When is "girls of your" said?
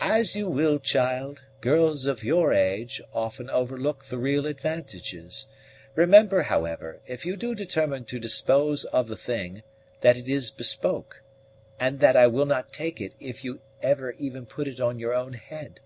1.60-2.54